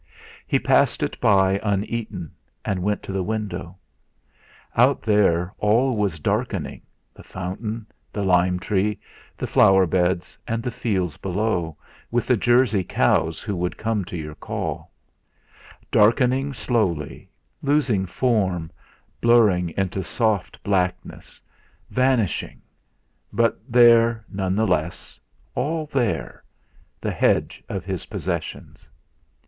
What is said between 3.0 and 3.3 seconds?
to the